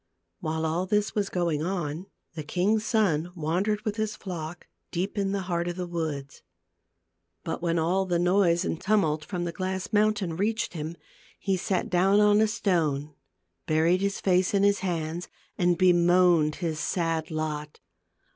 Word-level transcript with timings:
While 0.39 0.65
all 0.65 0.87
this 0.87 1.13
was 1.13 1.29
going 1.29 1.61
on, 1.61 2.07
the 2.33 2.41
king's 2.41 2.83
son 2.83 3.29
wandered 3.35 3.81
with 3.81 3.97
his 3.97 4.15
flock 4.15 4.65
deep 4.89 5.15
in 5.15 5.31
the 5.31 5.41
heart 5.41 5.67
of 5.67 5.75
the 5.75 5.85
woods. 5.85 6.41
But 7.43 7.61
when 7.61 7.77
all 7.77 8.07
the 8.07 8.17
noise 8.17 8.65
and 8.65 8.81
tumult 8.81 9.23
from 9.23 9.43
the 9.43 9.51
glass 9.51 9.93
mountain 9.93 10.35
reached 10.37 10.73
him 10.73 10.97
he 11.37 11.55
sat 11.55 11.87
down 11.91 12.19
on 12.19 12.39
THE 12.39 12.45
GLASS 12.45 12.61
MOUNTAIN. 12.65 13.13
267 13.13 13.13
a 13.13 13.13
stone, 13.13 13.15
buried 13.67 14.01
his 14.01 14.19
face 14.19 14.55
in 14.55 14.63
his 14.63 14.79
hands, 14.79 15.27
and 15.55 15.77
bemoaned 15.77 16.55
his 16.55 16.79
sad 16.79 17.29
lot. 17.29 17.79